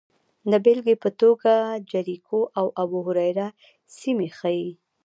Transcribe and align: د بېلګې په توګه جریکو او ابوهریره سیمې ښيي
د 0.51 0.53
بېلګې 0.63 0.95
په 1.03 1.09
توګه 1.21 1.53
جریکو 1.91 2.39
او 2.59 2.65
ابوهریره 2.83 3.47
سیمې 3.97 4.29
ښيي 4.37 4.69